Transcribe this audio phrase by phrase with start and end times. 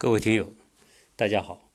[0.00, 0.54] 各位听友，
[1.16, 1.72] 大家好。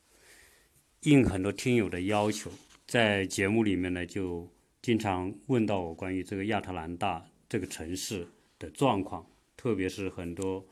[1.02, 2.50] 应很多听友的要求，
[2.88, 4.50] 在节目里面呢，就
[4.82, 8.26] 经常问到我关于这个亚特兰大这个城市
[8.58, 10.66] 的状况，特别是很多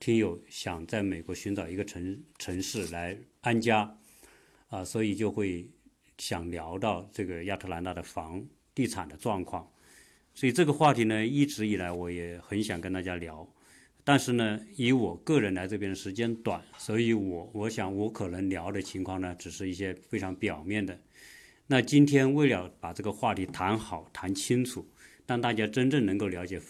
[0.00, 3.98] 听友想在美国寻找一个城城市来安家，
[4.68, 5.68] 啊，所以就会
[6.16, 8.42] 想聊到这个亚特兰大的房
[8.74, 9.70] 地产的状况。
[10.32, 13.46] 所以这个话题呢，一直以来我也很想跟大家聊。
[14.08, 20.96] 但是呢，以我个人来这边的时间短，所以我我想我可能聊的情况呢，只是一些非常表面的。
[21.66, 24.86] 那今天为了把这个话题谈好、谈清楚，
[25.26, 26.62] 让大家真正能够了解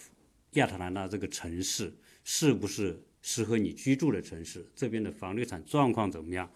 [0.53, 6.51] 亚特兰大这个城市是不是适合你居住的城市，这边的房地产状况怎么样，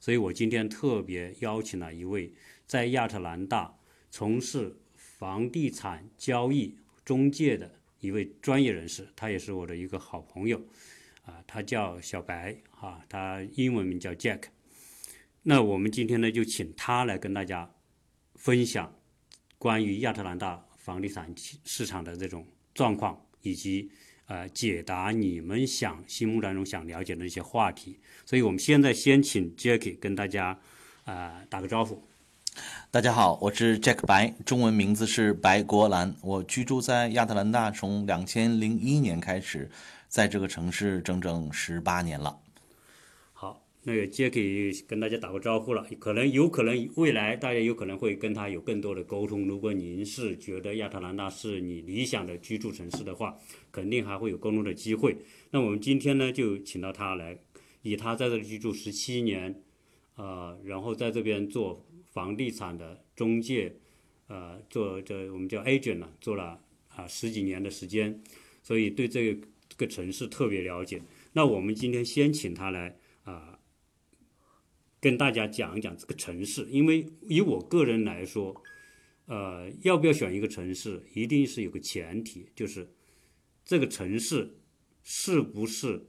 [0.00, 2.32] 所以我今天特别邀请了一位
[2.66, 3.72] 在亚特兰大
[4.10, 7.70] 从事房地产交易中介的。
[8.06, 10.60] 一位专业人士，他也是我的一个好朋友，
[11.24, 14.42] 啊，他叫小白，哈，他英文名叫 Jack。
[15.42, 17.70] 那我们今天呢，就请他来跟大家
[18.34, 18.94] 分享
[19.58, 23.90] 关于亚特兰大房地产市场的这种状况，以及
[24.26, 27.98] 呃解答你们想心目当中想了解的一些话题。
[28.26, 30.58] 所以我们现在先请 Jack 跟大家
[31.04, 32.06] 啊打个招呼。
[32.90, 36.14] 大家好，我是 Jack 白，中文名字是白国兰。
[36.22, 39.68] 我居住在亚特兰大，从两千零一年开始，
[40.08, 42.38] 在这个城市整整十八年了。
[43.32, 49.48] 好，那个 Jack 跟大家打个招呼了，可能有可能未来大家有可能会跟他有更多的沟通。
[49.48, 53.36] 如果您是觉得亚特兰大是你理想的居住城市的话，
[53.72, 55.16] 肯定还会有沟通的机会。
[55.50, 57.36] 那我们今天呢，就请到他来，
[57.82, 59.60] 以他在这里居住十七年，
[60.14, 61.84] 啊，然后在这边做。
[62.14, 63.76] 房地产的中介，
[64.28, 68.22] 呃，做这我们叫 agent 呢，做了啊十几年的时间，
[68.62, 71.02] 所以对这个这个城市特别了解。
[71.32, 73.58] 那我们今天先请他来啊，
[75.00, 76.64] 跟大家讲一讲这个城市。
[76.70, 78.62] 因为以我个人来说，
[79.26, 82.94] 呃，要不要选一个城市，一定是有个前提，就是
[83.64, 84.56] 这个城市
[85.02, 86.06] 是不是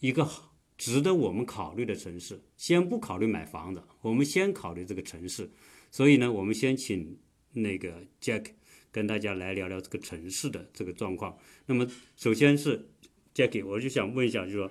[0.00, 0.55] 一个好。
[0.76, 5.50] 值得我们考虑的城市，先不考虑买房子，我们先考虑这个城市。
[5.90, 7.18] 所以呢，我们先请
[7.52, 8.46] 那个 Jack
[8.92, 11.38] 跟大家来聊聊这个城市的这个状况。
[11.66, 12.88] 那么，首先是
[13.34, 14.70] Jack，我就想问一下，就是说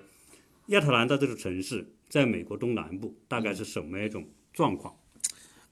[0.66, 4.96] 亚特兰大这个城市在美国东南部，大概是什么一种状况？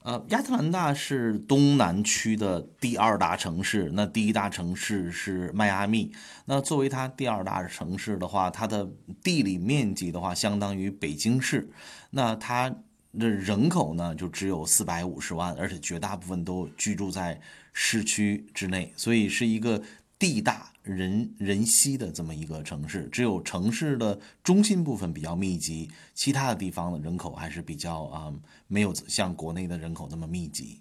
[0.05, 6.11] 呃，亚特兰大是东南区的第二大城市，那第一大城市是迈阿密。
[6.45, 8.87] 那作为它第二大城市的话，它的
[9.23, 11.67] 地理面积的话，相当于北京市。
[12.11, 12.69] 那它
[13.17, 17.41] 的人口呢，就只有四百五十万，而且绝大部分都居住在
[17.73, 19.81] 市区之内，所以是一个
[20.25, 20.71] 地大。
[20.81, 28.31] 人人稀的这么一个城市，只有城市的中心部分比较密集，其他的地方的人口还是比较啊，
[28.67, 30.79] 没有像国内的人口那么密集。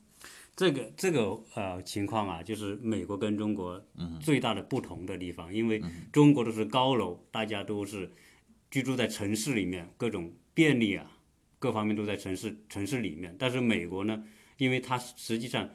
[0.55, 3.83] 这个这个呃情况啊，就是美国跟中国
[4.21, 8.13] 最大的不同的地方，因为中国都是高楼，大家都是
[8.71, 11.11] 居住在城市里面，各种便利啊，
[11.59, 13.35] 各方面都在城市城市里面。
[13.39, 14.23] 但是美国呢，
[14.59, 15.71] 因为它实际上。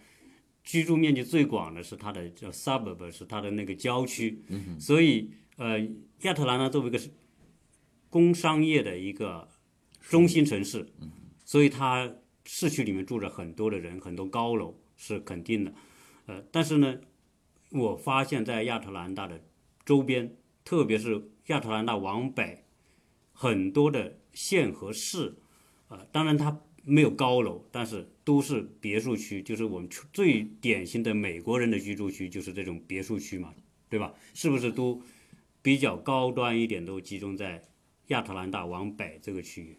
[0.69, 4.40] 居住面积最广的是它的叫 suburb，是它的那个郊区，
[4.80, 5.80] 所以呃，
[6.22, 7.00] 亚特兰大作为一个
[8.07, 9.50] 工商业的一个
[10.00, 10.88] 中心城市，
[11.44, 12.13] 所以它
[12.46, 15.74] 市区里面住着很多的人，很多高楼是肯定的，
[16.28, 17.00] 呃，但是呢，
[17.72, 19.44] 我发现在亚特兰大的
[19.84, 22.63] 周边，特别是亚特兰大往北，
[23.34, 25.35] 很多的县和市，
[25.88, 26.62] 呃，当然它。
[26.84, 33.53] 没有高楼，但是都是别墅区，就是我们最典型的美国人的居住区，就是这种别墅区嘛，
[33.90, 34.14] 对吧？
[34.34, 35.02] 是不是都
[35.61, 37.61] 比较高端一点，都集中在
[38.08, 39.78] 亚特兰大往北这个区域？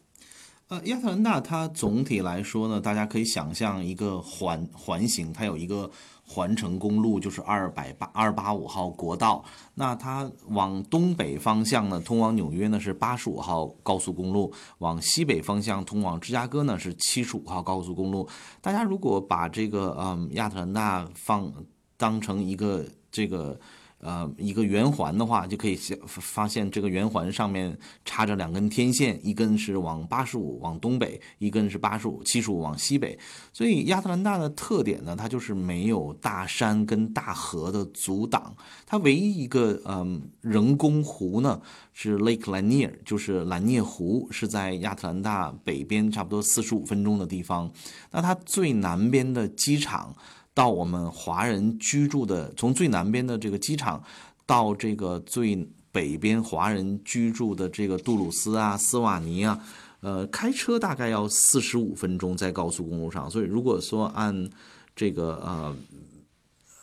[0.69, 5.91] 呃，亚特兰大它总体来说呢，大家可以想象一个环环形，它有一个。
[6.33, 9.45] 环城公路就是二百八二八五号国道，
[9.75, 18.29] 那它往东北方向呢，通往纽约呢是八十五号高速公路，往西北方向通往芝加哥呢是七十五号高速公路。
[18.61, 21.53] 大家如果把这个嗯亚特兰大放
[21.97, 23.59] 当成一个这个。
[24.01, 33.19] 呃，一个圆环的话，就可以发现这个圆环上面插着两根天线，一根是往八十五往东北，一根是八十五七十五往西北。
[33.53, 38.55] 所以亚特兰大的特点呢，它就是没有大山跟大河的阻挡。
[38.87, 41.61] 它唯一一个嗯人工湖呢
[41.93, 47.71] 是 Lake Lanier，就是兰涅湖，是在亚特兰大北边差不多四十五分钟的地方。
[48.11, 50.17] 那它最南边的机场。
[50.61, 54.05] 到我们华人居住的，从最南边的这个机场，
[54.45, 59.59] 到这个最北边华人居住的这个杜鲁斯啊、斯瓦尼啊，
[60.01, 63.31] 呃，开车大概要四十五分钟在高速公路上。
[63.31, 64.51] 所以如果说按
[64.95, 65.77] 这个呃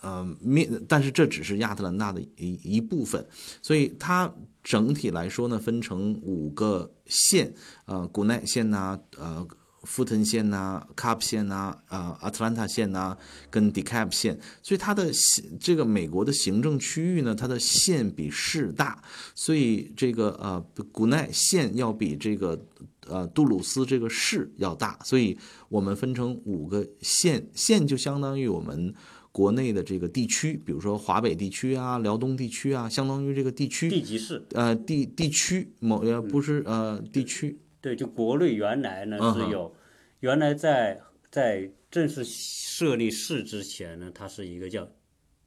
[0.02, 3.24] 呃面，但是这只是亚特兰大的一一部分，
[3.62, 4.34] 所以它
[4.64, 7.54] 整体来说呢，分成五个县，
[7.86, 9.48] 呃，古奈县呐、呃。
[9.88, 13.18] 富腾县呐、卡普县呐、啊、阿特兰大县呐、
[13.50, 19.02] 跟 DeKalb 县，所以它的行这个美国的行政区域呢，它的县比市大，
[19.34, 22.62] 所以这个呃古奈县要比这个
[23.08, 25.38] 呃杜鲁斯这个市要大，所以
[25.70, 28.94] 我们分成五个县，县就相当于我们。
[29.30, 37.56] 国内的这个地区，比如说华北地区啊、辽东地区啊，相当于这个地区地级市，呃地地区某呃不是呃地区。
[37.80, 39.72] 对，就国内原来呢嗯是有，
[40.20, 44.92] 原来在在正式设立市之前呢，它是一个叫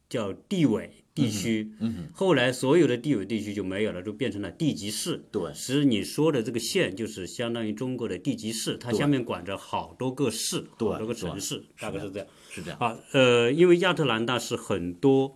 [0.08, 5.22] 叫地委地区，嗯后来所有的地委地区就没有了，就变成了地级市。
[5.30, 5.52] 对。
[5.52, 12.28] 其实你说的这个县就是相当于中国的地级市，它下面管着好多个市，对好多个城市，大概是这样。
[12.50, 12.78] 是这样。
[12.80, 15.34] 啊，呃，因为亚特兰大是很多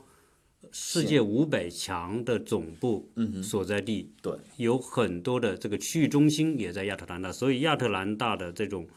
[0.72, 3.10] 世界五百强的总部
[3.42, 8.88] 所在地，对，有很多的这个区域中心也在亚特兰大，所以亚特兰大的这种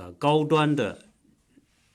[0.00, 0.98] 呃高端的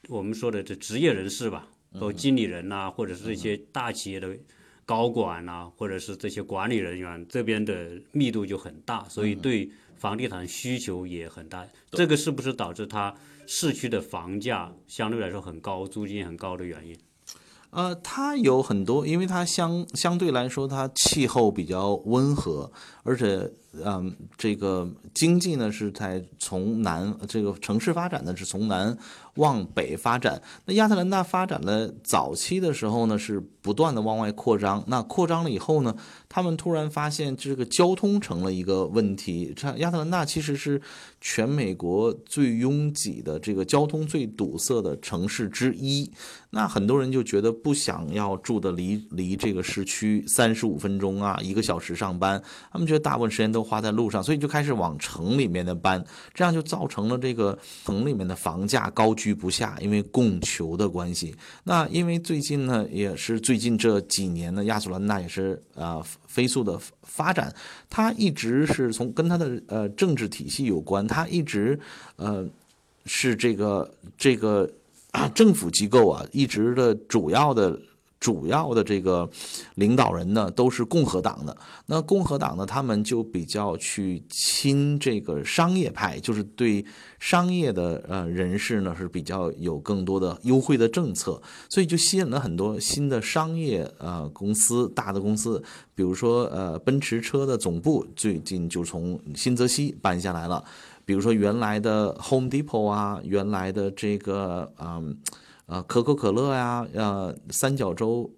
[0.10, 4.38] 我们说的这职业人士吧，包括经理人呐、或者是这些大企业的
[4.86, 11.68] 高管呐、或者是这些管理人员，这边的密度就很大，所以对房地产需求也很大。
[11.90, 13.16] 这个是不是导致它
[13.48, 16.96] 市区的房价相对来说很高，租金很高的原因？
[17.72, 22.72] 呃，它有很多，因为它相相对来说，它气候比较温和，
[23.04, 23.52] 而且，
[23.84, 28.96] 嗯，这个经济呢是在从南，这个城市发展呢是从南
[29.36, 30.42] 往北发展。
[30.66, 34.84] 那亚特兰大发展的早期的时候呢，是不断的往外扩张。
[34.88, 35.96] 那扩张了以后呢，
[36.30, 39.52] 他们突然发现这个交通成了一个问题。
[39.56, 40.82] 这亚特兰大其实是
[41.20, 46.12] 全美国最拥挤的、这个交通最堵塞的城市之一。
[46.52, 61.36] 那很多人就觉得不想要住的离离这个市区三十五分钟啊，一个小时上班，他们觉得大部分时间都花在路上，所以就开始往城里面的搬，这样就造成了这个城里面的房价高居不下，因为供求的关系。
[61.64, 67.52] 那因为最近呢，也是最近这几年呢，亚特兰大也是呃飞速的发展，
[67.90, 71.80] 它一直是从跟它的呃政治体系有关，它一直
[72.18, 72.48] 呃
[73.08, 74.70] 是这个这个。
[75.16, 77.80] 啊，政府机构啊，一直的主要的、
[78.20, 79.30] 主要的这个
[79.76, 81.56] 领导人呢，都是共和党的。
[81.86, 86.84] 那共和党呢，他们就比较去亲这个商业派，就是对
[87.20, 95.62] 商业的呃人士呢是比较有更多的优惠的政策，所以就吸引了很多新的商业呃公司、大的公司，
[95.94, 100.64] 比如说呃奔驰车的总部最近就从新泽西搬下来了。
[101.06, 105.16] 比如说原来的 Home Depot 啊，原来的这个嗯
[105.66, 108.32] 啊可口可乐呀、呃三角洲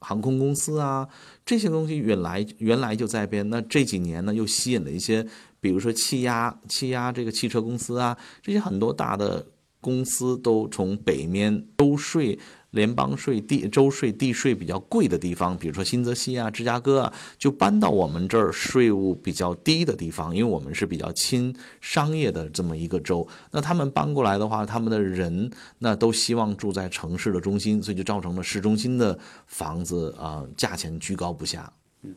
[0.00, 1.08] 航空公司啊，
[1.46, 3.48] 这些东西原来原来就在边。
[3.48, 5.26] 那这几年呢，又吸引了一些，
[5.60, 9.46] 比如说气压气压这个汽车公司啊，这些很多大的
[9.80, 12.38] 公司都从北面州税。
[12.74, 23.26] 联邦税、地州税、地税比较贵的地方，比如说新泽西啊、芝加哥啊，就搬到我们这儿税务比较低的地方，因为我们是比较亲商业的这么一个州。
[23.52, 31.72] 那他们搬过来的话，他们的人那都希望住在城市的中心，所以就造成了市中心的房子啊、价钱居高不下。
[32.02, 32.14] 嗯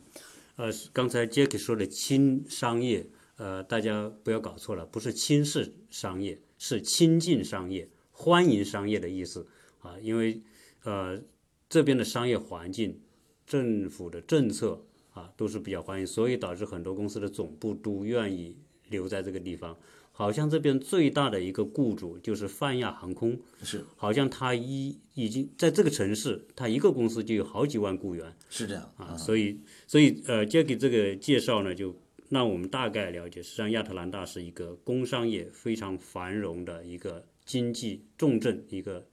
[0.56, 9.46] 呃，刚才 Jacky 说的亲商业，呃，大家不要搞错了，不是轻视商业，是亲近商业、欢迎商业的意思
[9.88, 10.40] 啊，因为
[10.84, 11.20] 呃
[11.68, 13.00] 这边的商业环境、
[13.46, 18.56] 政府的政策啊都是比较欢迎，所以导致很多公司的总部都愿意
[18.88, 19.76] 留在这个地方。
[20.10, 28.36] 好像这边最大的一个雇主就是泛亚航空，是好像他一已经在这个城市，他一个公司就有好几万雇员。
[28.50, 31.94] 是这样啊，所以所以呃，Jacky 这个介绍呢，就
[32.30, 39.06] 让我们大概了解，实际上亚特兰大是一个工商业非常繁荣的一个经济重镇，一个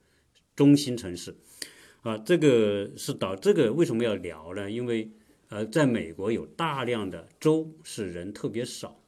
[0.56, 1.36] 中心城市。
[2.02, 4.70] 啊，这个是导这个为什么要聊呢？
[4.70, 5.10] 因为
[5.50, 9.00] 呃，在美国有大量的州是人特别少。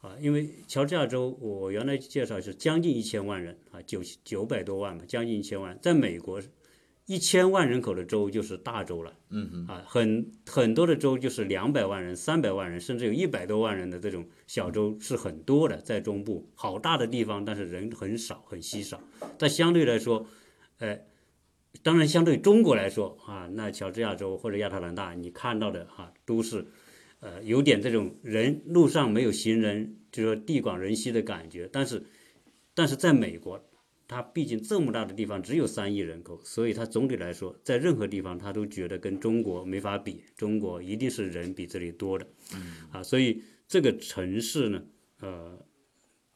[0.00, 5.78] 啊，因为乔治亚州，我原来介绍是将近一千万人啊，九九百多万嘛，将近一千万。
[5.82, 6.40] 在美国，
[7.04, 9.12] 一千万人口的州就是大州了。
[9.28, 18.98] 嗯嗯啊，很很多的州就是两百万人、三百万人，甚至有一百多万人的这种小州是很多的，在中部好大的地方，但是人很少，很稀少。
[19.36, 20.26] 但相对来说，
[20.80, 21.00] 呃，
[21.82, 26.66] 当然相对中国来说啊，那乔治亚州或者亚特兰大，你看到的啊，都是
[27.20, 31.68] 呃有点这种人路上没有行人，就说地广人稀的感觉。
[31.70, 32.02] 但是，
[32.74, 33.62] 但是在美国，
[34.08, 42.26] 它毕竟这么大的地方只有三亿人口，所以它总体来说，在任何地方它都觉得跟中国没法比，中国一定是人比这里多的。
[42.90, 44.82] 啊，所以这个城市呢，
[45.20, 45.58] 呃，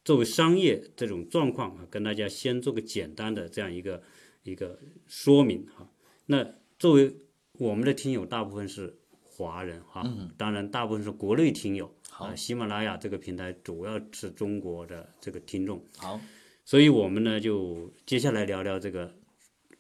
[0.05, 4.03] 作为商业这种状况啊，跟大家先做个简单的这样一个
[4.45, 5.91] 一个说明哈。
[6.27, 7.17] 那作为
[7.59, 10.09] 我们的听友，大部分是华人哈，
[10.39, 12.35] 当然大部分是国内听友啊。
[12.35, 16.21] 喜马拉雅这个平台主要是中国的这个听众，好，
[16.65, 19.15] 所以我们呢就接下来聊聊这个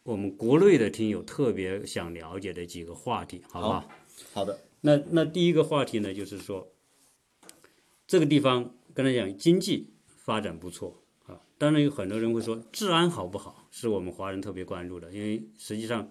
[0.02, 3.88] 我们国内的听友特别想了解的几个话题，好不好？
[4.33, 6.73] 好的，那那第一个话题呢，就是说
[8.06, 16.09] 这个地方刚才讲经济发展不错啊，当然有很多人会说治安好不好，是我们华人特别关注的，因为实际上，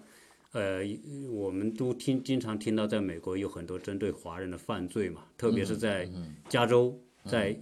[0.52, 0.82] 呃，
[1.30, 6.06] 我们都听经常听到在美国有很多针对华人的犯罪嘛，特别是在
[6.46, 7.58] 加州，在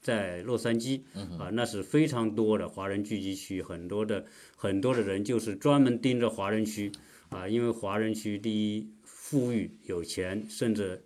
[0.00, 1.02] 在洛杉矶
[1.38, 6.90] 啊，那是非常多的华人聚集区，很多的很多的人就是专门盯着华人区
[7.28, 11.04] 啊，因为华人区第一富裕有钱，甚至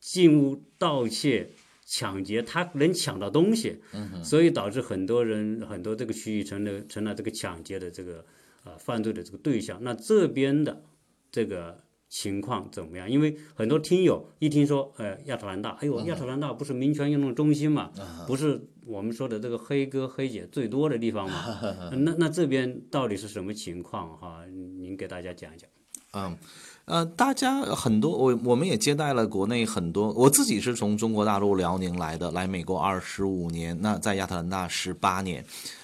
[0.00, 1.48] 进屋盗窃、
[1.86, 3.80] 抢劫，他能抢到东西，
[4.22, 8.24] 所以导致很多人很多这个区域成了成了这个抢劫的这个
[8.64, 9.78] 呃犯罪的这个对象。
[9.82, 10.82] 那这边的
[11.30, 11.76] 这个
[12.08, 13.10] 情况怎么样？
[13.10, 17.90] 因为很多听友一听说呃亚特兰大，哎呦亚特兰大不是民权运动中心嘛，
[18.26, 21.90] 不是我们说的这个黑哥黑姐最多的地方嘛？
[21.92, 24.44] 那那这边到底是什么情况哈？
[24.46, 25.68] 您给大家讲一讲。
[26.16, 26.38] 嗯，
[26.86, 35.42] 呃，大家很多，我我们也接待了国内很多，我自己是从中国大陆辽宁来的，来美国二十五年，那在亚特兰大十八年，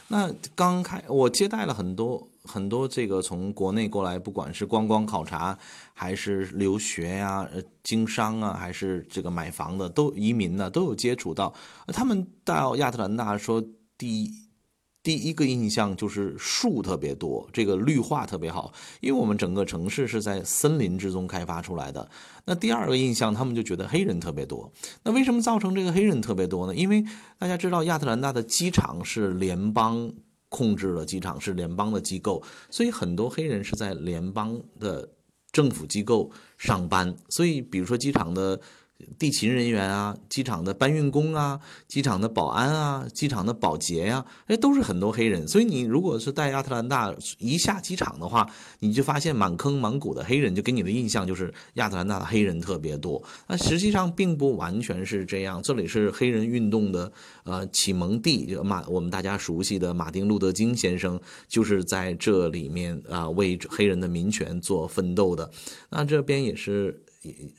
[0.09, 5.59] 那刚开我接待了很多很多这个从国内过来，不管是观光考察，
[5.95, 7.49] 还是留学呀、
[7.83, 11.55] 经商啊，还是这个买房的，都移民呢都有接触到，
[11.87, 13.65] 他们到亚特兰大说
[13.97, 14.31] 第。
[15.03, 22.07] 第一个印象就是树特别多，这个绿化特别好，因为我们整个城市是在森林之中开发出来的。
[22.45, 24.71] 那第二个印象，他们就觉得黑人特别多。
[25.03, 26.75] 那为什么造成这个黑人特别多呢？
[26.75, 27.03] 因为
[27.39, 30.13] 大家知道亚特兰大的机场是联邦
[30.51, 35.09] 控制的机场，是联邦的机构，所以很多黑人是在联邦的
[35.51, 37.17] 政府机构上班。
[37.31, 38.61] 所以，比如说机场的。
[39.19, 45.47] 地勤人员啊，机场的搬运工啊，机场的保安啊，机场的保洁呀、哎，都是很多黑人。
[45.47, 53.23] 所以你如果是在亚特兰大一下机场的话，你就发现满坑满谷的黑人，就给你的印象就是亚特兰大的黑人特别多。
[53.47, 57.13] 那实际上并不完全是这样，这里是黑人运动的
[57.45, 65.51] 呃启蒙地，就马我们大家熟悉的马丁路德金先生就是在这里面啊为黑人的民权做奋斗的。
[65.91, 67.03] 那这边也是。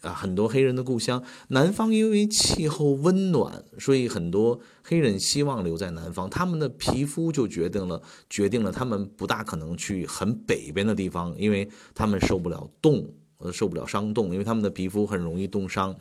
[0.01, 6.27] 啊，很多黑人的故乡，南方因为气候温暖，所以很多黑人希望留在南方。
[6.29, 15.95] 他们的皮肤就决定了，决定了他们不大可能去很北边的地方，因为他们受不了冻，呃，受不了伤冻，因为他们的皮肤很容易冻伤。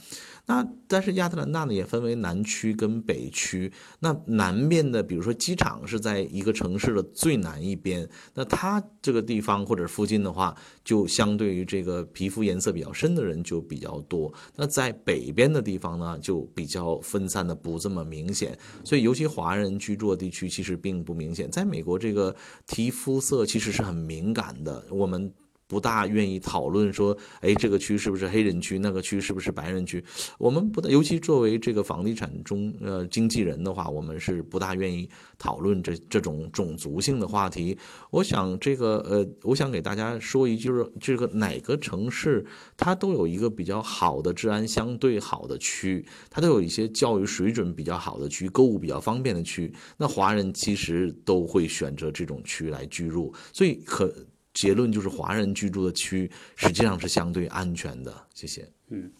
[0.47, 3.73] 那但是亚特兰大呢，也分为南区跟北区。
[4.00, 14.32] 那南边的，比如说机场是在一个城市的最南一边，那它这个地方或者附近的话，就相对于这个皮肤颜色比较深的人就比较多。
[14.56, 18.59] 那在北边的地方呢，就比较分散的不这么明显。
[18.82, 21.49] 所以尤其华人居住的地区其实并不明显。
[21.50, 22.35] 在美国，这个
[22.66, 24.85] 皮肤色其实是很敏感的。
[24.90, 25.32] 我们。
[25.70, 30.04] 不大愿意讨论说，哎，这个区是不是黑人区，那个区是不是白人区？
[30.36, 35.08] 我们不大，尤其作为这个房地产中呃经纪人的话，我们是不大愿意
[35.38, 37.78] 讨论这这种种族性的话题。
[38.10, 42.44] 我想这个呃，我想给大家说一句，就是这个哪个城市
[42.76, 49.72] 它都有一个比较好的治安相对好的区，它都有一些教育水准比较好的区，购物比较方便的区。
[49.96, 54.12] 那华人其实都会选择这种区来居住，所以可。
[54.52, 58.26] 结论就是，华人居住的区实际上是相对安全的。
[58.35, 58.69] 谢谢。
[58.88, 59.11] 嗯，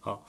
[0.00, 0.26] 好，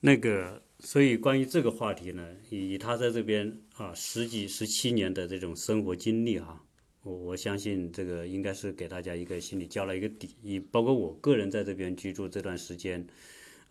[0.00, 6.60] 那个，所以关于这个话题呢，以他在这边啊十几、十七年的这种生活经历哈，
[7.02, 10.34] 我我相信这个应该是给大家一个心里交了一个底。
[10.42, 13.06] 以包括我个人在这边居住这段时间，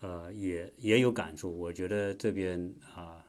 [0.00, 1.56] 呃，也也有感触。
[1.56, 3.22] 我觉得这边啊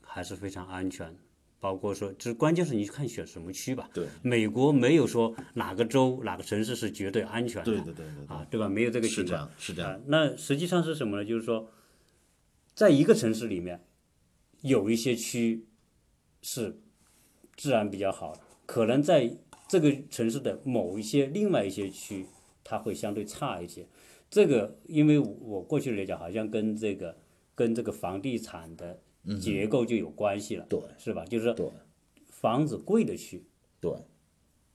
[0.00, 1.14] 还是非常安全。
[1.60, 3.90] 包括说，这关键是你看选什么区吧。
[3.92, 7.64] 对，美国没有说哪个州、哪个城市是绝对安全的。
[7.64, 8.26] 对对对对。
[8.28, 8.68] 啊，对吧？
[8.68, 9.26] 没有这个情况。
[9.26, 10.00] 是这样，是这样。
[10.06, 11.24] 那实际上是什么呢？
[11.24, 11.70] 就是说，
[12.74, 13.84] 在一个城市里面，
[14.62, 15.66] 有一些区
[16.42, 16.80] 是
[17.56, 19.36] 治安比较好的，可能在
[19.66, 22.26] 这个城市的某一些另外一些区，
[22.62, 23.86] 它会相对差一些。
[24.30, 27.16] 这个，因为我过去来讲，好像跟这个
[27.54, 29.02] 跟这个房地产的
[29.40, 31.24] 结构就有关系了，对是吧？
[31.24, 31.70] 就是对
[32.28, 33.44] 房子贵的区，
[33.80, 33.92] 对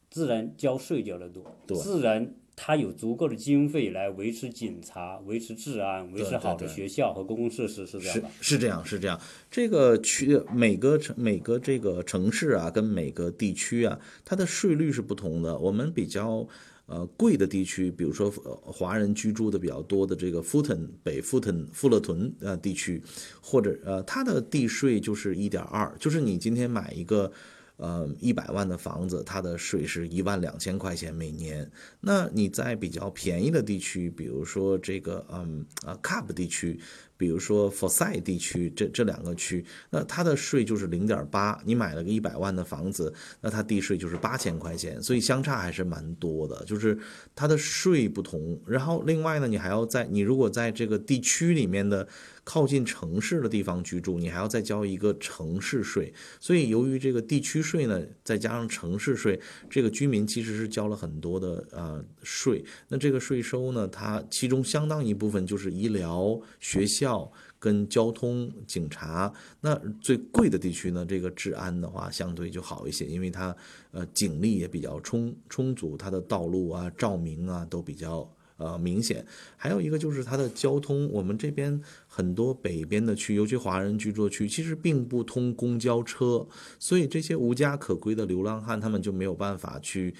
[0.09, 8.31] 自然交税交得多，对自然它有足够的经费来维持警察、维持治安、维持好的学校和公共设施，是这样？
[8.41, 9.19] 是这样，是这样。
[9.49, 15.57] 这个区每个城每个这个城市啊，跟每个地区啊，它的税率是不同的。
[15.57, 16.47] 我们比较
[16.85, 23.01] 呃贵的地区，比如说华人居住的比较多的这个富腾北富腾富勒屯呃地区，
[23.41, 27.31] 或者呃它的地税就是一点二，就是你今天买一个。
[27.77, 31.69] 呃，一百万的房子，它的税是一万两千块钱每年。
[31.99, 36.79] 那你在比较便宜的地区，比如说这个嗯啊，Cup 地区，
[37.23, 41.57] 比如说 f o r s y 地区，这这两个区，那它的税就是零点八。
[41.63, 46.99] 你买了个一百万的房子，那它地税就是八千块钱，所以相差还是蛮多的，就是
[47.33, 48.61] 它的税不同。
[48.67, 52.05] 然后另外呢，你还要在你如果在这个地区里面的
[52.43, 56.13] 靠近城市的地方居住，你还要再交一个城市税。
[56.41, 59.39] 所以由于这个地区税呢，再加上城市税，
[59.69, 62.61] 这个居民其实是交了很多的呃税。
[62.89, 67.12] 那这个税收呢，它其中相当一部分就是医疗、学校
[67.59, 69.31] 跟交通、警察。
[69.61, 73.55] 那最贵的地区呢，这个治安的话相对就好一些，因为它
[73.91, 78.29] 呃警力也比较充充足，它的道路啊、照明啊都比较。
[78.57, 79.25] 呃，明显，
[79.57, 90.13] 还有一个就是它的交通，我们这边很多北边的区，尤其华人居住区，其实并不通公交车，所以这些无家可归的流浪汉，他们就没有办法去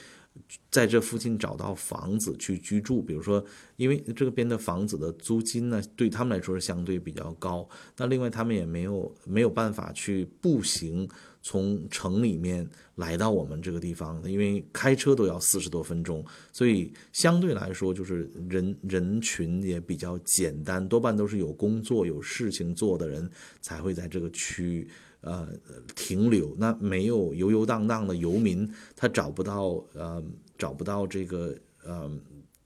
[0.70, 3.02] 在这附近找到房子去居住。
[3.02, 3.44] 比如说，
[3.76, 7.68] 因为这边的房子的租金呢，对他们来说是相对比较高。
[7.98, 11.08] 那另外，他们也没有没有办法去步行
[11.42, 23.30] 从城里面来到我们这个地方，因为开车都要四十多分钟，所以相对来说，就是人人群也比较简单，多半都是有工作、有事情做的人
[23.62, 24.88] 才会在这个区域
[25.24, 25.48] 呃
[25.96, 26.56] 停留。
[26.58, 30.24] 那没有游游荡荡的游民，他找不到呃
[30.58, 32.10] 找不到这个呃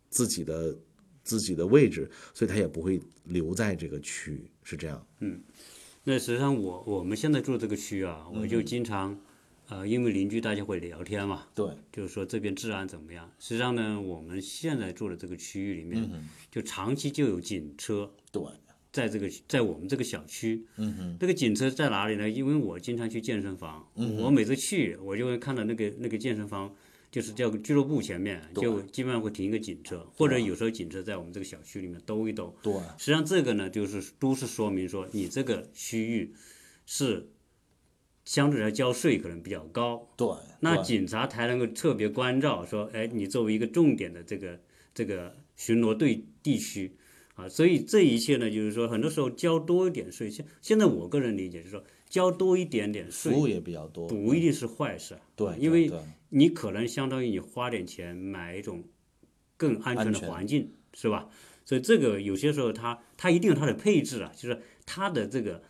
[0.09, 0.77] 自己的
[1.23, 5.07] 自己的位置，所以他也不会留在这个区，是这样。
[5.19, 5.41] 嗯
[6.03, 9.19] 那实际上我我们现在住的这个区啊，我嗯就经常，
[9.67, 13.29] 呃，因为邻居大家会聊天嘛，对，就是说这边治安怎么样。
[13.39, 18.41] 实际上呢，我们现在住的这个区域里面，嗯就长期就有警车对，
[18.97, 20.65] 在这个在我们这个小区。
[20.77, 22.29] 嗯哼，这个警车在哪里呢？
[22.29, 26.75] 因为我经常去健身房，嗯我每次去我就会看到那个那个健身房。
[27.09, 32.53] 就是叫俱乐部前面，就基本上会停一个警车，或者有时候警车在我们这个小区里面兜一兜。
[32.61, 36.33] 对，实际上这个呢，就是都是说明说你这个区域
[36.85, 37.29] 是
[38.25, 40.27] 相对来交税可能比较高，对，
[40.59, 44.59] 那警察才能够特别关照说，哎，你作为一个重点的这个
[44.93, 46.97] 这个巡逻队地区
[47.37, 55.91] 啊，所以这一切呢，就是说很多时候交多一点税，现现在我个人理解就是说，交多一点点税服务也比较多，不一定是坏事，对，因为
[56.29, 58.83] 你可能相当于你花点钱买一种
[59.55, 61.29] 更安全的环境，是吧？
[61.63, 65.61] 所以这个有些时候它它一定有它的配置啊，就是它的这个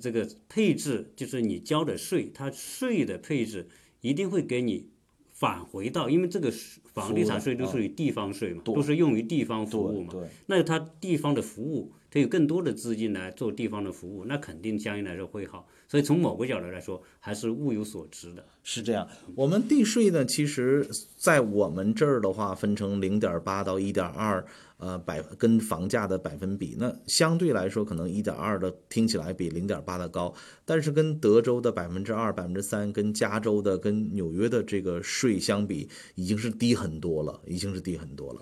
[0.00, 3.66] 这个配置，就是你交的税，它税的配置
[4.00, 4.90] 一定会给你
[5.32, 6.52] 返回到，因为这个
[6.96, 10.14] 房地产税都属于地方税嘛，都是用于地方服务嘛。
[10.46, 15.68] 那它地方的服务，它有更多的资金来做地方的服务，那肯定相应来说会好。
[15.86, 18.44] 所以从某个角度来说，还是物有所值的。
[18.64, 24.44] 是这样，我们地税呢，其实在我们这儿的话，分成零点八到一点二，
[24.78, 26.76] 呃，百跟房价的百分比。
[26.78, 30.34] 那相对来说，可能一点二的听起来比零点八的高，
[30.66, 38.40] 但是跟德州的百分之二、百分之三，跟加州的、跟纽约的这个税相比，已经是低很多了，已经是低很多了。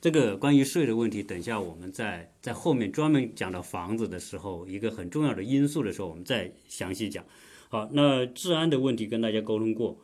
[0.00, 7.22] 这个关于税的问题，等一下我们在在后面专门讲到房子的时候，一个很重要的因素的时候，我们再详细讲。
[7.68, 9.98] 好，那治安的问题跟大家沟通过。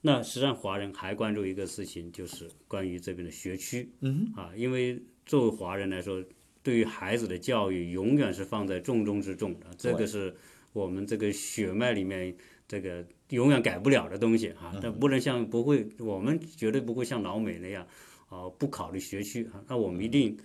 [0.00, 3.90] 那实际上华人还关注一个事情，就是关于这边的学区。
[4.00, 6.22] 嗯啊，因为作为华人来说，
[6.62, 10.34] 对于孩子的教育永远是放在重中之重的，这个是
[10.72, 12.36] 我们这个血脉里面
[12.68, 14.78] 这个永远改不了的东西啊。
[14.80, 17.86] 但不能像不会，我们绝对不会像老美那样。
[18.28, 20.36] 啊，不考虑学区啊，那我们一定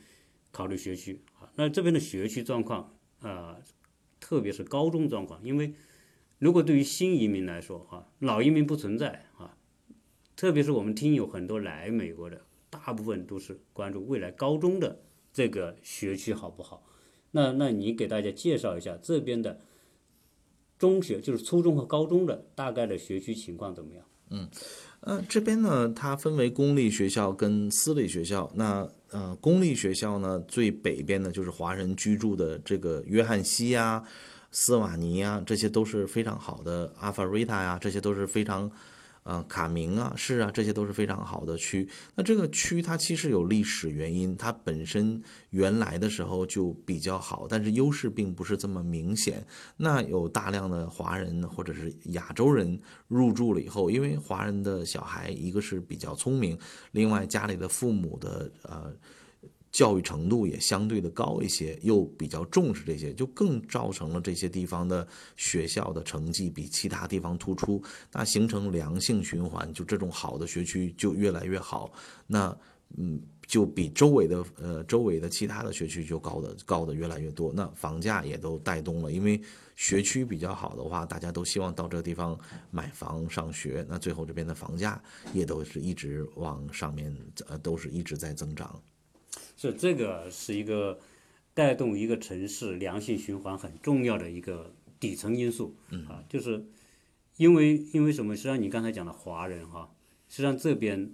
[0.52, 1.50] 考虑学区啊。
[1.56, 3.58] 那这边的学区状况啊，
[4.20, 5.74] 特别是高中状况，因为
[6.42, 9.56] 如果对于新移民来说啊，老移民不存在啊，
[10.36, 16.84] 特别是我们听友很多来美国的，大部分都是关注未来高中的这个学区好不好。
[17.30, 19.60] 那那你给大家介绍一下这边的
[20.80, 24.04] 中学，就是初中和高中的大概的学区情况怎么样？
[24.32, 24.50] 嗯
[25.02, 28.52] 呃，这边呢，它分为公立学校跟私立学校。
[28.56, 34.04] 那呃，公立学校呢，最北边的就是华人居住的这个约翰西呀、
[34.52, 36.94] 斯瓦尼呀，这些都是非常好的。
[37.00, 38.72] 阿法瑞塔呀，这些都是非常。
[39.24, 41.88] 呃，卡明啊，是啊，这些都是非常好的区。
[42.16, 49.46] 那这个区它其实有历史原因，它本身原来的时候就比较好，但是优势并不是这么明显。
[49.78, 56.58] 那有大量的华人或者是亚洲人入住了以后，因为华人的小孩一个是比较聪明，
[56.94, 58.92] 另外家里的父母的呃。
[59.72, 65.08] 教育程度也相对的高一些，又比较重视这些，就更造成了这些地方的
[65.38, 67.82] 学校的成绩比其他地方突出，
[68.12, 71.92] 那形成良性循环，就这种好的学区就越来越好，
[72.28, 72.56] 那
[72.98, 79.42] 嗯，就比周围的呃周围的其他的学区就高的高的越来越多，那房价也都带动了，因为
[79.78, 82.38] 学区比较好的话，大家都希望到这个地方
[82.70, 85.02] 买房上学，那最后这边的房价
[85.34, 87.16] 也都是一直往上面
[87.48, 88.78] 呃都是一直在增长。
[89.70, 91.00] 是这个是一个
[91.54, 95.76] 带动一个城市良性循环很重要的一个底层因素
[96.08, 96.66] 啊，就是
[97.38, 98.36] 因为因为什么？
[98.36, 99.94] 实际上你刚才讲的华人哈，
[100.30, 101.12] 实际上这边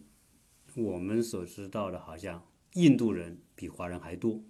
[0.75, 4.41] 我们所知道的，好像印度人比华人还多，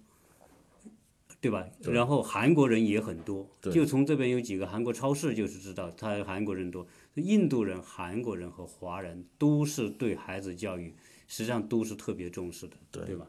[1.40, 1.66] 对吧？
[1.82, 6.86] 然后韩国人也很多，就从这边有几个韩国超市就是知道，他韩国人多。
[7.14, 10.94] 印度人、韩国人和华人都是对孩子教育
[11.26, 13.28] 实际上都是特别重视的，对吧？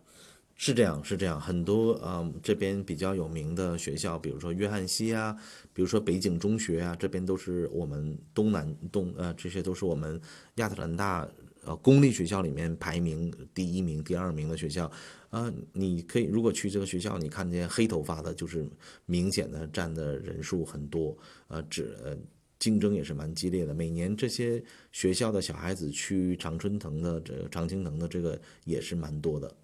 [0.61, 5.33] 是这样，是这样，很多嗯，这边比较有名的学校，比如说约翰西啊，
[5.71, 10.19] 比如说北景中学啊，这边都是我们东南东呃，这些都是我们
[10.55, 11.25] 亚特兰大
[11.63, 14.91] 呃公立学校里面排名第一名、第二名的学校。
[15.29, 18.67] 啊，你可以如果去这个学校，你看见黑头发的，就是
[19.05, 21.17] 明显的占的人数很多，
[21.47, 22.17] 呃，只呃
[22.59, 23.73] 竞争也是蛮激烈的。
[23.73, 29.55] 每年这些学校的小孩子去常春藤的这个常青藤的这个也是蛮多的。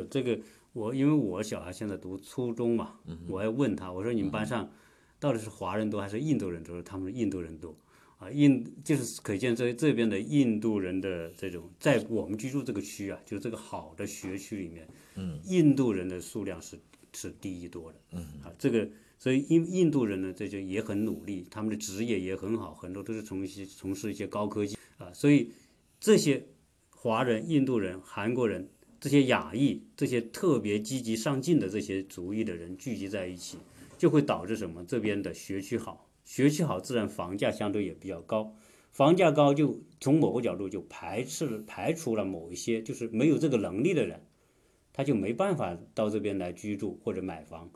[0.00, 0.38] 是这个，
[0.72, 2.94] 我因为我小孩现在读初中嘛，
[3.28, 4.70] 我还问他，我说你们班上
[5.20, 6.82] 到底是华人多还是印度人多？
[6.82, 7.76] 他们说印度人多，
[8.16, 16.80] 啊，印就是可见这这边的印度人的这种，在我们居住这个区啊，就这个好的学区里面，嗯印度人的数量是
[17.12, 25.52] 是第一多的，嗯啊，这个所以印印度人呢，这就也很努力，他们的职业也很好，很多都是从事从事一些高科技啊，所以
[26.00, 26.46] 这些
[26.88, 28.70] 华人、印度人、韩国人。
[29.02, 33.58] 这些雅裔、这些特别积极上进的这些族裔的人聚集在一起，
[33.98, 34.84] 就会导致什么？
[34.84, 38.54] 这边的学区好，学区好，自然房价相对也比较高。
[38.92, 44.24] 房价高，就从某个角度就排斥、排除了某一些就是没有这个能力的人，
[44.92, 47.68] 他就没办法到这边来居住或者买房。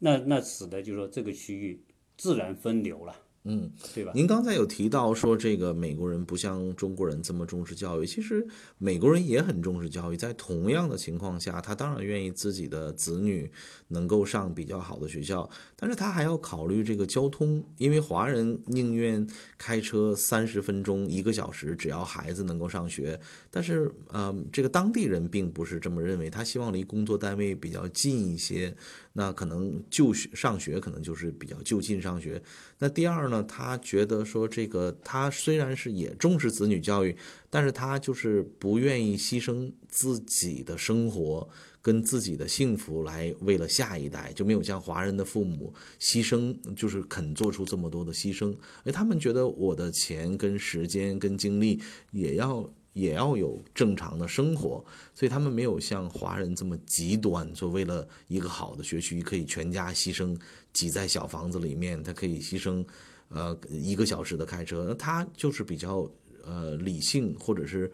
[0.00, 1.80] 那那使得就是说这个区域
[2.16, 3.14] 自然分流了。
[3.44, 4.12] 嗯，对吧？
[4.14, 8.06] 您刚才有提到说，这个美国人不像中国人这么重视教育。
[8.06, 8.46] 其实
[8.78, 13.50] 美国人也很重视教育，在同样的情况下，他当然愿意自己的子女
[13.88, 19.26] 能够上比较好的学校，但是他还要考虑这个交通，因为华人宁愿
[19.58, 23.18] 开车三十分钟、一个小时，只要孩子能够上学。
[23.50, 28.72] 但是，呃，这个当地人并不是这么认为，他希望离工作单位比较近一些。
[29.14, 32.42] 那可能就学上学，可能就是比较就近上学。
[32.78, 37.16] 那第二呢，他觉得说这个他虽然是也重视子女教育，
[37.50, 41.48] 但是他就是不愿意牺牲自己的生活
[41.80, 48.56] 跟自己的幸福来为了下一代，就没有像华人的父母牺牲，就是肯做出这么多的牺牲。
[48.84, 52.68] 哎，他们觉得我的钱跟时间跟精力也要。
[52.92, 60.38] 也要有正常的生活，所以他们没有像华人这么极端，说为了一个好的学区可以全家牺牲，
[60.74, 62.84] 挤在小房子里面，他可以牺牲，
[63.28, 66.06] 呃，一个小时的开车，那他就是比较
[66.44, 67.90] 呃理性，或者是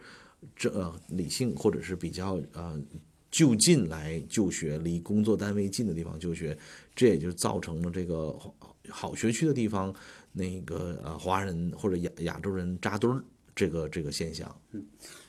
[0.53, 2.77] 这呃理性，或者是比较呃
[3.31, 6.57] 就近来就学，离工作单位近的地方就学，
[6.93, 8.37] 这也就造成了这个
[8.89, 9.95] 好学区的地方，
[10.33, 13.23] 那个呃华人或者亚亚洲人扎堆儿。
[13.59, 14.85] 这个这个现象，嗯，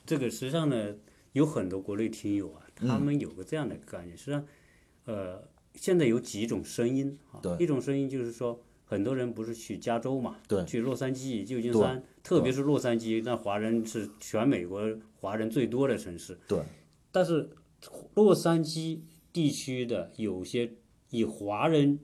[0.06, 0.94] 这个实际上呢，
[1.32, 4.46] 有很多国内听友啊，他们有个这样的概念，实际上，
[5.06, 5.42] 呃，
[5.74, 14.80] 现在有几种声音啊，一种声音就是说，很多人不是去加州嘛，对，去洛杉矶、旧金山，特别是洛杉矶，那华人是全美国
[15.18, 16.60] 华人最多的城市，对，
[17.10, 17.50] 但是
[18.14, 19.00] 洛杉矶
[19.32, 20.74] 地区的有些
[21.08, 21.98] 以华人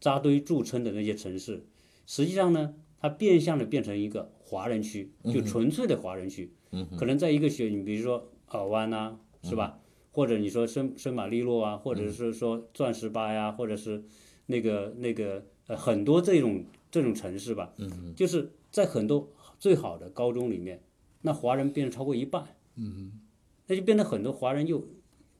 [0.00, 1.66] 扎堆著称的那些城市，
[2.06, 4.32] 实际上呢，它变相的变成一个。
[4.50, 6.50] 华人区就纯粹的华人区，
[6.98, 9.78] 可能在一个学，你比如说尔湾呐，是吧？
[10.10, 14.02] 或者你说圣圣马力诺啊，或者是说钻石吧呀，或者是
[14.46, 17.72] 那个那个呃很多这种这种城市吧，
[18.16, 20.82] 就是在很多最好的高中里面，
[21.22, 23.20] 那华人变成超过一半，嗯，
[23.68, 24.84] 那就变得很多华人又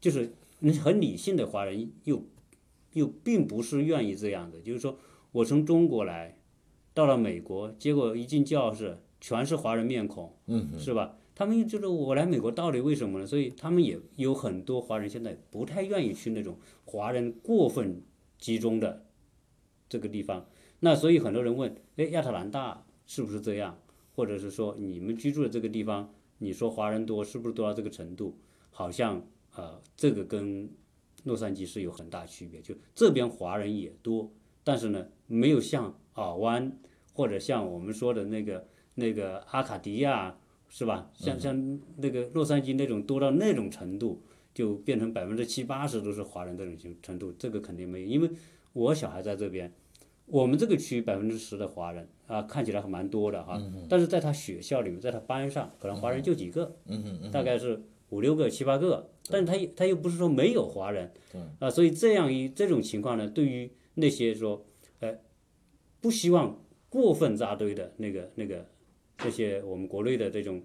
[0.01, 0.33] 就是
[0.81, 2.23] 很理性的华人又
[2.93, 4.97] 又并不是愿意这样的，就是说
[5.33, 6.39] 我从中国来
[6.93, 11.17] 到了美国，结果一进教室全是华人面孔，嗯，是吧？
[11.35, 13.27] 他们就是我来美国到底为什么呢？
[13.27, 18.03] 所以他们也有很多华人现在不太愿意去那种华人过分
[18.39, 19.07] 集中的
[19.89, 20.47] 这个地方。
[20.81, 23.79] 那所以很多人问，哎，亚特兰大是不是这样？
[24.15, 28.37] 或者是说你们居住的这个地方，你说华人多是不是多到这个程度？
[28.71, 30.69] 好像呃，这个跟
[31.25, 32.61] 洛杉矶是有很大区别。
[32.61, 34.31] 就这边华人也多，
[34.63, 36.73] 但是呢，没有像尔湾
[37.15, 40.37] 或者像我们说的那个那个阿卡迪亚。
[40.73, 41.11] 是吧？
[41.13, 44.23] 像像那个洛杉矶那种多到那种程度，
[44.55, 48.07] 就变成百分之七八十都是华人这种程程度，这个肯定没有。
[48.07, 48.31] 因为
[48.73, 49.73] 我小孩在这边，
[50.27, 53.61] 我们这个区百分之十的华人啊，看起来还蛮多的哈。
[53.89, 56.77] 但是在他学校里面，在他班上，可能华人就几个，
[57.33, 59.11] 大概是五六个、七八个。
[59.29, 61.11] 但是他他又不是说没有华人，
[61.59, 64.70] 啊，所以这样一这种情况呢，对于那些说，呃，
[66.01, 68.67] 不希望过分扎堆的那个那个。
[69.23, 70.63] 这些我们国内的这种，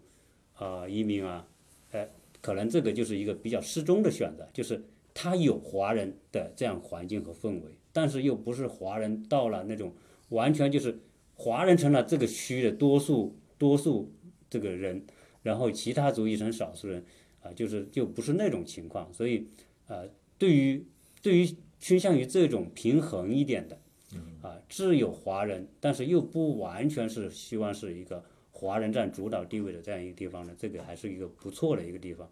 [0.54, 1.46] 啊移民啊，
[1.92, 4.82] 哎，可能这个就是一个比较适中的选择，就是
[5.14, 9.94] 他有华人的这样环境和氛围，但是又不是华人到了那种
[10.30, 10.98] 完全就是
[11.34, 14.10] 华人成了这个区的多数多数
[14.50, 15.06] 这个人，
[15.44, 17.04] 然后其他族裔成少数人，
[17.44, 19.50] 啊，就是就不是那种情况，所以
[19.88, 20.02] 啊，
[20.38, 20.86] 对于
[21.22, 23.78] 对于倾向于这种平衡一点的，
[24.46, 28.24] 啊，自有华人，但是又不完全是希望是一个。
[28.58, 32.26] 华人占主导地位的这样一个地方呢，这个还是一个不错的一个地方。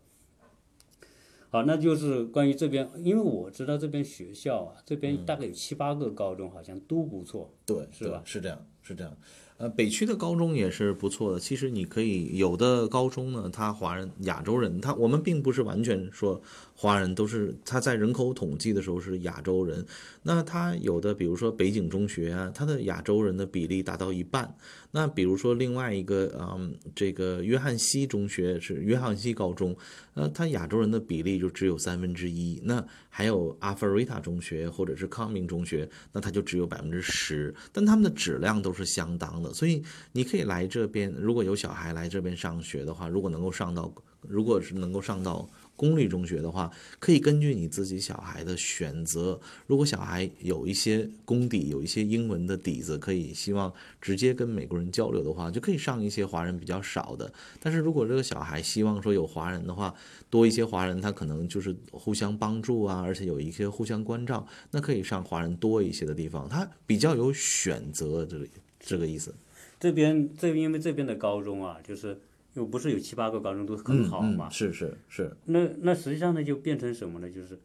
[1.49, 8.21] 好，那就是关于这边，因为我知道这边学校啊，这边大概有七八个高中，好像都不错，对，是吧？
[8.23, 9.13] 是这样，是这样。
[9.57, 11.39] 呃，北区的高中也是不错的。
[11.39, 16.41] 其实你可以有的高中呢，他华人、亚洲人，他我们并不是完全说。
[16.75, 19.85] 华人都是他在人口统计的时候是亚洲人，
[20.23, 24.53] 那他有的比如说北景中学啊，他的亚洲人的比例达到一半。
[24.91, 29.75] 那比如说另外一个，嗯，这个约翰西中学是约翰西高中，
[30.13, 32.61] 那，他亚洲人的比例就只有三分之一。
[32.63, 37.53] 那还有阿弗瑞塔中学或者是康明中学，那他就只有百分之十。
[37.71, 39.81] 但他们的质量都是相当的，所以
[40.11, 45.49] 你可以来这边，如果有小孩来这边上学的话，如果能够上到，如果是能够上到。
[45.75, 49.39] 公立中学的话，可以根据你自己小孩的选择。
[49.67, 57.31] 如果小孩有一些功底，有一些英文的底子，可以希望直接跟美国人交流的话，就可以上一些华人比较少的。
[57.59, 59.93] 但是如果这个小孩希望说有华人的话，
[60.29, 68.47] 多一些华人，他可能就是互相帮助啊，而且有一些互相关照，那可以上华人多一些的地方，他比较有选择，这个
[68.79, 69.33] 这个意思。
[69.79, 72.19] 这边这因为这边的高中啊，就是。
[72.53, 74.49] 又不是有七八个高中都很好嘛？
[74.49, 75.35] 是是是。
[75.45, 77.29] 那那实际上呢，就变成什么呢？
[77.29, 77.59] 就是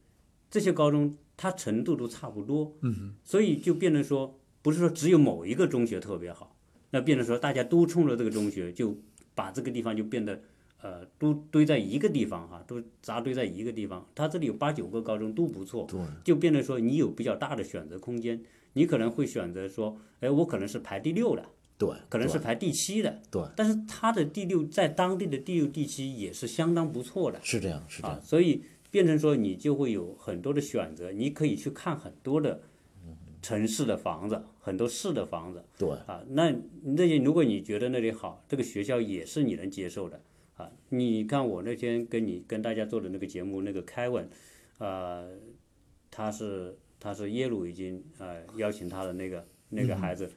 [0.50, 2.74] 这些高中它程度都差不多，
[3.22, 6.56] 所以就变成说，不是说只有某一个中学特别好，
[6.90, 8.96] 那变成说大家都冲着这个中学，就
[9.34, 10.40] 把这个地方就变得
[10.80, 14.08] 呃都堆在一个地方哈，都扎堆在一个地方。
[14.14, 15.86] 它这里有八九个高中都不错，
[16.24, 21.44] 就变成说你有比较大的选择空间，你可能会选择说，哎，我可能是排第六的。
[21.78, 23.22] 对，可能是排第七的。
[23.30, 27.38] 对，但是他的第六在当地的第六、第七也是相当不错的。
[27.40, 28.20] 是这样，是这样。
[28.20, 32.60] 所以变成说你就会有很多的选择，你可以去看很多的
[33.40, 35.62] 城市的房子，很多市的房子。
[35.78, 35.88] 对。
[36.06, 40.20] 啊，那那些如果你觉得那里好，这个学校也是你能接受的
[40.56, 40.68] 啊。
[40.88, 44.28] 你看我那天跟你跟大家做的那个节目，那个凯文，
[44.78, 45.30] 呃，
[46.10, 50.28] 他是他是耶鲁已经呃邀请他的那个那个孩子。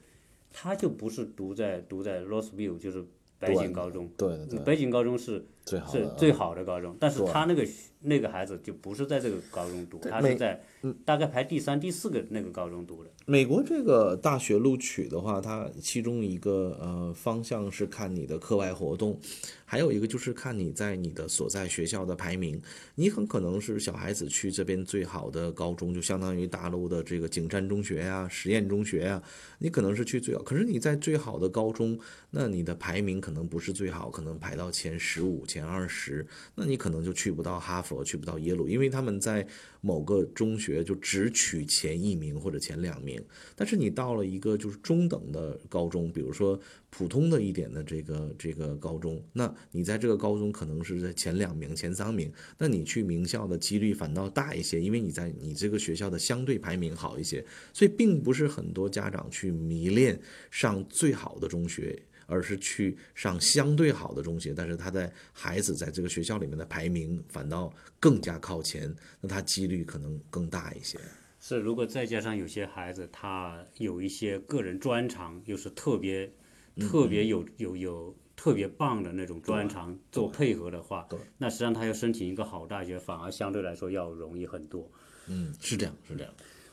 [0.52, 3.04] 他就不是读在读在 Roseville，就是
[3.38, 4.10] 北景高中。
[4.16, 4.58] 对对对。
[4.60, 7.66] 北景高中是是最好的高中，但是他那个
[8.00, 10.60] 那个孩子就不是在这个高中读，他是在
[11.04, 13.10] 大概排第三、第四个那个高中读的。
[13.24, 19.18] 美国这个大学录取的话，它其中一个呃方向是看你的课外活动。
[19.64, 22.60] 还有一个就是看你在你的所在学校的排名，
[22.94, 29.22] 你很可能是小孩子去这边最好的高中，就相当于大陆的这个景山中学呀、实验中学呀，
[29.58, 30.42] 你可能是去最好。
[30.42, 31.98] 可是你在最好的高中，
[32.30, 39.46] 那你的排名可能不是最好，可能排到前十五、前二十，那你可能就去不到哈佛，去不到耶鲁，因为他们在
[39.80, 43.22] 某个中学就只取前一名或者前两名。
[43.56, 46.58] 但是你到了一个就是中等的高中，比如说。
[46.94, 70.98] 普通的一点的这个这个高中，那你在这个高中可能是在前两名、前三名，那你去名校的几率反倒大一些，因为你在你这个学校的相对排名好一些，所以并不是很多家长去迷恋上最好的中学，而是去上相对好的中学，但是他在孩子在这个学校里面的排名反倒更加靠前，那他几率可能更大一些。
[71.40, 76.32] 是，如果再加上有些孩子他有一些个人专长，又是特别
[76.78, 81.08] 特别有有有特别棒的那种专长做配合的话，
[81.38, 84.88] 那实际上他要申请一个好大学，反而相对来说要容易很多。
[85.26, 86.32] 嗯，是这样，是这样。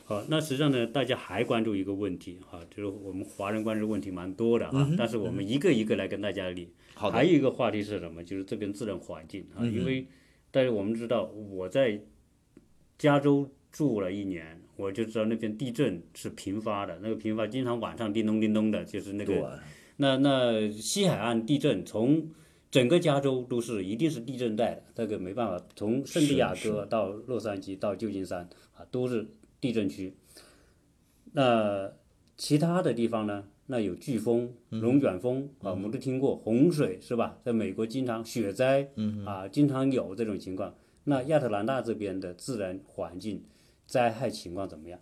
[0.09, 6.73] 好，那实际上呢，大家还关注一个问题哈，就是我们华人关注问题蛮多的啊，但是我们一个一个来跟大家理。
[6.95, 8.23] 好还有一个话题是什么？
[8.23, 10.07] 就是这边自然环境啊，因为
[10.49, 12.01] 但是我们知道我在
[12.97, 19.59] 加州住了一年，我就知道那边地震是频发的，那个频发经常晚上叮咚叮咚的，就是那对个
[19.97, 22.27] 那那西海岸地震从
[22.71, 29.27] 整个加州都是一定是地震带的，这个没办法，从圣地亚哥到洛杉矶到旧金山啊都是
[29.59, 30.13] 地震区。
[31.33, 31.91] 那
[32.37, 33.45] 其他的地方呢？
[33.71, 37.37] 那有飓风、龙卷风啊，我们都听过洪水是吧？
[37.45, 38.89] 在美国经常雪灾，
[39.27, 40.73] 啊，经常有这种情况。
[41.03, 43.43] 那亚特兰大这边的自然环境
[43.85, 44.99] 灾害情况怎么样？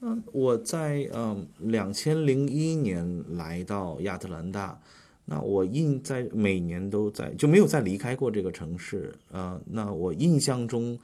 [0.00, 4.78] 嗯，我在嗯两千零一年来到亚特兰大，
[5.24, 10.98] 那我印在每年都在就没有再离开过这个城市啊、呃那我印象中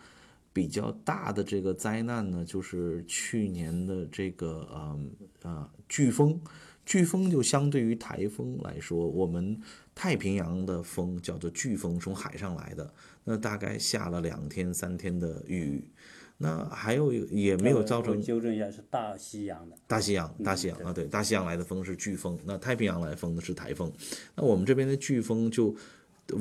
[0.55, 5.11] 比较大的这个灾难呢，就是去年的这个嗯
[5.43, 6.41] 啊飓风。
[6.87, 9.59] 飓风就相对于台风来说，我们
[9.95, 12.93] 太平洋的风叫做飓风，从海上来的，
[13.25, 15.91] 那大概下了两天三天的雨，
[16.37, 19.75] 那还有也没有造成我纠正一下，是大西洋的。
[19.87, 23.91] 大西洋，大西洋啊，对，大西洋来的风是飓风，那太平洋来的风呢是台风。
[24.37, 25.75] 那我们这边的飓风就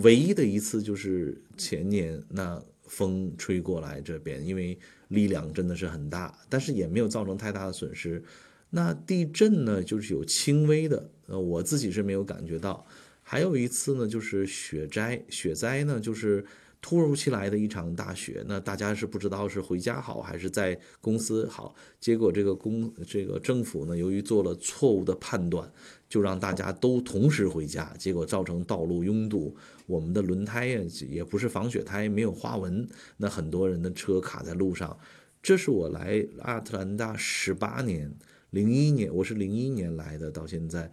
[0.03, 2.61] 唯一的一次就是前年那
[2.95, 4.77] 风吹过来这边，因为
[5.07, 8.23] 力量真的是很大，但是也没有造成太大的损失。
[8.69, 12.85] 那地震呢，就是有轻微的，呃，我自己是没有感觉到。
[13.23, 16.45] 还有一次呢，就是雪灾，雪灾呢就是
[16.83, 25.71] 突如其来的一场大雪，那大家是不知道是回家好还是在公司好，结果这个公这个政府呢，由于做了错误的判断，
[26.09, 29.55] 就让大家都同时回家，结果造成道路拥堵，
[29.87, 34.99] 我们的轮胎呀也不是防雪胎，没有花纹，那很多人的车卡在路上。
[35.41, 38.13] 这是我来亚特兰大十八年，
[38.49, 40.91] 零一年我是零一年来的，到现在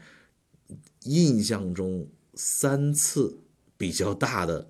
[1.03, 3.37] 印象中三次
[3.77, 4.69] 比较大的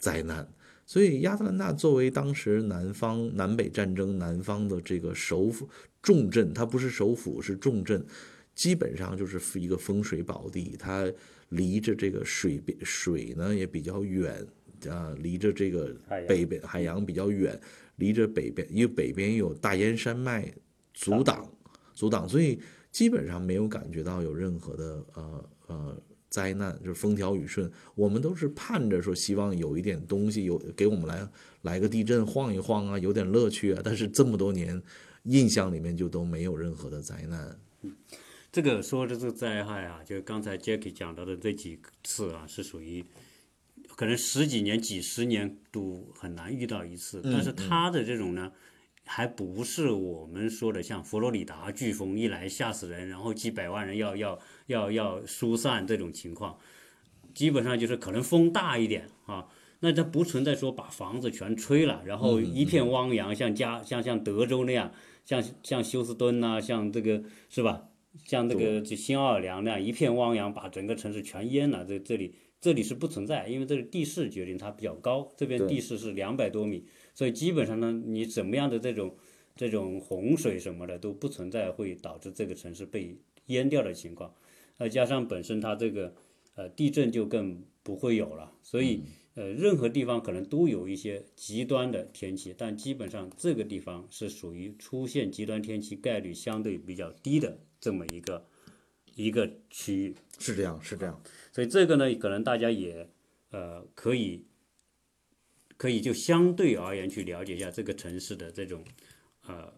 [0.00, 0.44] 灾难。
[0.84, 5.68] 所以亚特兰大作为当时南方南北战争南方的这个首府
[6.02, 8.04] 重镇，它不是首府是重镇，
[8.56, 10.74] 基本上就是一个风水宝地。
[10.76, 11.08] 它
[11.50, 14.44] 离着这个水边水呢也比较远，
[14.88, 15.94] 啊，离着这个
[16.26, 17.56] 北边海洋比较远，
[17.96, 20.52] 离着北边，因为北边有大燕山脉
[20.92, 21.48] 阻挡
[21.94, 22.60] 阻挡，所以
[22.90, 27.70] 基本上没有感觉到有任何的呃呃灾难，就是风调雨顺。
[27.94, 31.28] 我们都是盼着说，希望有一点东西有给我们来
[31.62, 33.82] 来个地震晃一晃啊，有点乐趣啊。
[33.84, 34.80] 但是这么多年，
[35.24, 37.58] 印象里面就都没有任何的灾难。
[38.52, 43.04] 这个说的这个灾害啊，就刚才 Jackie 讲到的这几次啊，是属于
[43.96, 47.20] 可能十几年、几十年都很难遇到一次。
[47.22, 48.50] 但是他的这种呢，
[49.04, 56.58] 还不是我们说的像佛罗里达飓风一来吓死人，然后几百万人要要要要疏散这种情况，
[57.34, 59.48] 基本上就是可能风大一点啊。
[59.82, 64.92] 那它不存在说把房子全吹了，然后一片汪洋，像加像像德州那样，
[65.24, 67.88] 像像休斯敦呐、像这个是吧？
[68.26, 71.84] 像那个就新奥尔良那样一片汪洋，把整个城市全淹了。
[71.84, 79.16] 这这里这里是不存在，因为这个地势决定它比较高，这边地势是两百多米，所以基本上呢，你怎么样的这种
[79.56, 84.34] 这种洪水什么的都不存在会导致这个城市被淹掉的情况。
[84.80, 86.14] 再加上本身它这个
[86.54, 89.02] 呃地震就更不会有了，所以
[89.34, 98.46] 呃任何地方可能都有一些极端的天气，但基本上这个地方是属于出现极端天气概率相对比较低的这么一个
[99.14, 100.16] 一个区域。
[100.38, 101.22] 是这样，是这样。
[101.52, 103.10] 所以这个呢，可能大家也
[103.50, 104.46] 呃可以
[105.76, 108.82] 可以就相对而言去了解一下这个城市的这种
[109.46, 109.74] 呃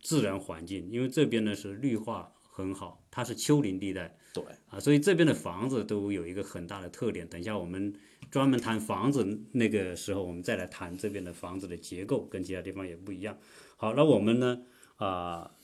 [0.00, 7.26] 自然环境，因为这边呢是绿化很好，它是丘陵地带对啊，所以这边的房子都有一个很大的特点。
[7.28, 7.92] 等一下我们
[8.30, 13.36] 专门谈房子那个时候，我们再来谈这边的房子的结构，跟其他地方也不一样。
[13.76, 14.62] 好，那我们呢
[14.98, 15.56] 啊、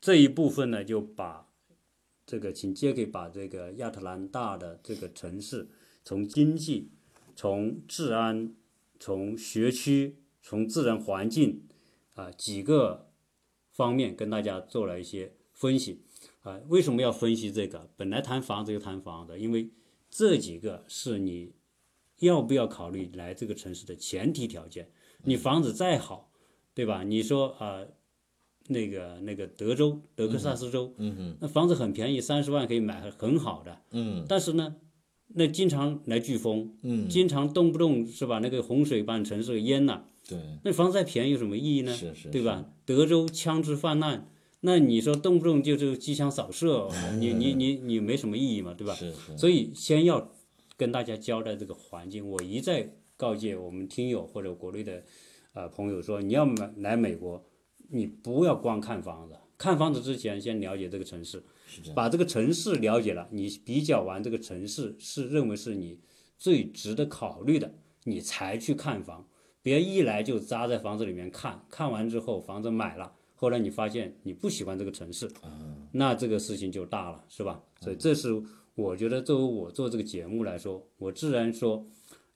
[0.00, 1.48] 这一部分呢就把
[2.24, 5.68] 这个请杰克把这个亚特兰大的这个城市，
[6.04, 6.92] 从经济、
[7.34, 8.54] 从治安、
[9.00, 11.66] 从学区、从自然环境
[12.14, 13.10] 啊、几个
[13.72, 16.04] 方面跟大家做了一些分析。
[16.42, 17.88] 啊、为什么要分析这个？
[17.96, 19.70] 本来谈房子就谈房子，因为
[20.10, 21.52] 这几个是你
[22.20, 24.90] 要不要考虑来这个城市的前提条件。
[25.24, 26.30] 你房子再好，
[26.74, 27.02] 对吧？
[27.02, 27.88] 你说啊、呃
[28.68, 34.76] 那个那个德州德克萨斯州，嗯哼，那房子很便宜，三十万可以买很好的，嗯但是呢，
[35.26, 38.38] 那经常来飓风，嗯，经常动不动是吧？
[38.38, 41.92] 那个洪水把你城市给淹了，对，那房子再便宜有什么意义呢？
[41.92, 42.64] 是是，对吧？
[42.86, 44.30] 德州枪支泛滥，
[44.64, 46.88] 那你说动不动就是机枪扫射，
[47.18, 48.94] 你你你你没什么意义嘛，对吧？
[48.94, 50.32] 是是，所以先要
[50.76, 52.26] 跟大家交代这个环境。
[52.26, 55.02] 我一再告诫我们听友或者国内的
[55.52, 57.44] 呃朋友说，你要买来美国，
[57.90, 61.42] 你不要光看房子，看房子之前先了解这个城市，
[61.94, 65.98] 把这个城市了解了，你比较完这个城市是认为是你
[66.38, 69.26] 最值得考虑的，你才去看房。
[69.60, 75.28] 别一来就扎在房子里面看，看完之后房子买了，后来你发现你不喜欢这个城市，
[75.90, 77.60] 那这个事情就大了，是吧？
[77.80, 78.28] 所以这是
[78.76, 81.84] 我觉得作为我做这个节目来说，我自然说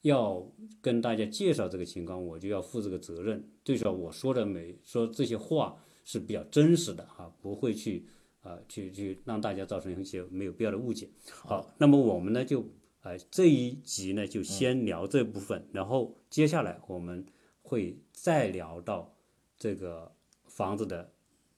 [0.02, 0.44] 要
[0.80, 8.04] 跟大家介绍这个情况，我就要负这个责任，最少我说的每说这些话是比较真实的啊，不会去
[8.42, 11.09] 啊、去去让大家造成一些没有必要的误解。
[11.30, 12.68] 好，那么我们呢就
[13.02, 17.24] 呃这一集呢就先聊这部分，然后接下来我们
[17.62, 19.14] 会再聊到
[19.57, 20.12] 这个
[20.57, 21.12] 房子的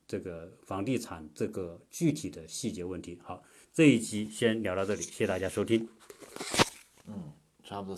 [0.09, 3.16] 这个房地产这个具体的细节问题。
[3.22, 5.88] 好，这一期先聊到这里，谢谢大家收听。
[7.07, 7.32] 嗯
[7.62, 7.96] 差不多。